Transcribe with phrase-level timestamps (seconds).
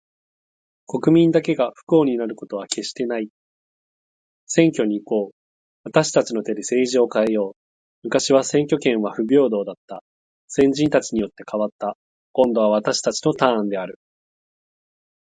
[0.87, 3.29] 国民だけが不幸になることは決してない。
[4.47, 5.35] 選挙に行こう。
[5.83, 7.53] 私達の手で政治を変えよう。
[8.01, 10.03] 昔は選挙権は不平等だった。
[10.47, 11.97] 先人たちによって、変わった。
[12.31, 13.99] 今度は私達のターンである。